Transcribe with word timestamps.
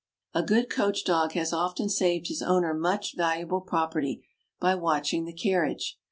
A 0.33 0.41
good 0.41 0.67
Coach 0.67 1.03
Dog 1.03 1.33
has 1.33 1.53
often 1.53 1.87
saved 1.87 2.25
his 2.27 2.41
owner 2.41 2.73
much 2.73 3.15
val 3.15 3.37
uable 3.37 3.63
property 3.63 4.25
by 4.59 4.73
watching 4.73 5.25
the 5.25 5.31
carriage. 5.31 5.99